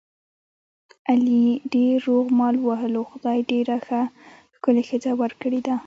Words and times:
علي 1.09 1.43
ډېر 1.73 1.93
روغ 2.09 2.25
مال 2.39 2.55
ووهلو، 2.59 3.01
خدای 3.11 3.39
ډېره 3.51 3.77
ښه 3.85 4.01
ښکلې 4.55 4.83
ښځه 4.89 5.11
ور 5.19 5.31
کړې 5.41 5.59
ده. 5.67 5.75